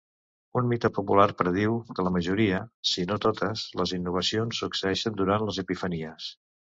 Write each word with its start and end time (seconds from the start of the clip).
Un 0.59 0.69
mite 0.69 0.89
popular 0.93 1.25
prediu 1.41 1.75
que 1.99 2.05
la 2.07 2.13
majoria, 2.15 2.61
si 2.93 3.05
no 3.11 3.17
totes, 3.25 3.65
les 3.81 3.93
innovacions 3.99 4.63
succeeixen 4.65 5.21
durant 5.21 5.47
les 5.51 5.61
epifanies. 5.65 6.31